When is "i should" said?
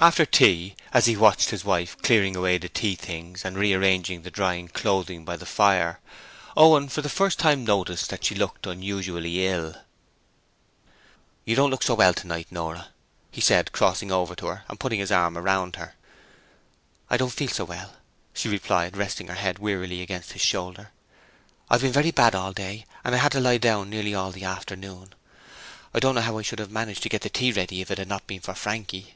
26.38-26.58